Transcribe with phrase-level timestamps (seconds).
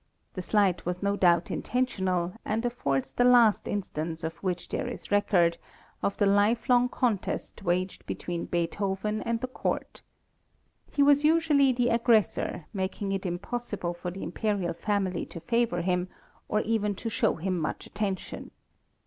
[0.33, 5.11] The slight was no doubt intentional, and affords the last instance of which there is
[5.11, 5.59] record,
[6.01, 10.01] of the lifelong contest waged between Beethoven and the court.
[10.91, 16.07] He was usually the aggressor, making it impossible for the Imperial family to favor him,
[16.47, 18.49] or even to show him much attention.